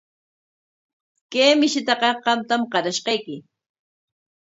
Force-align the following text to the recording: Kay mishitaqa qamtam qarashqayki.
Kay 1.31 1.51
mishitaqa 1.59 2.09
qamtam 2.25 2.61
qarashqayki. 2.71 3.35